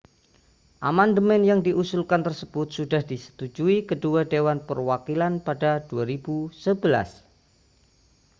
amandemen 0.89 1.41
yang 1.49 1.59
diusulkan 1.67 2.21
tersebut 2.27 2.67
sudah 2.77 3.01
disetujui 3.11 3.77
kedua 3.89 4.21
dewan 4.33 4.57
perwakilan 4.69 5.33
pada 5.37 5.85
2011 5.93 6.57